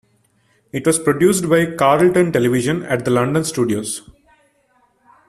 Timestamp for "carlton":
1.75-2.31